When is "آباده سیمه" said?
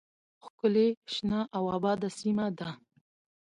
1.77-2.45